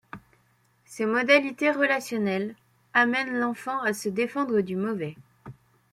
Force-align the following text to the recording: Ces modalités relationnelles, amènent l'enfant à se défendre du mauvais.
Ces 0.83 1.05
modalités 1.05 1.69
relationnelles, 1.69 2.55
amènent 2.95 3.37
l'enfant 3.39 3.79
à 3.83 3.93
se 3.93 4.09
défendre 4.09 4.61
du 4.61 4.75
mauvais. 4.75 5.15